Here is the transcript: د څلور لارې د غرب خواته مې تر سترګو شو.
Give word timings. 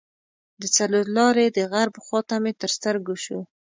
د 0.61 0.63
څلور 0.77 1.05
لارې 1.17 1.45
د 1.57 1.59
غرب 1.71 1.95
خواته 2.05 2.35
مې 2.43 2.51
تر 2.61 2.69
سترګو 2.77 3.15
شو. 3.23 3.39